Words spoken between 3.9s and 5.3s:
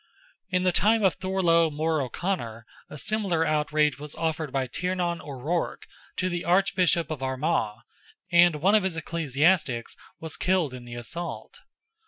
was offered by Tiernan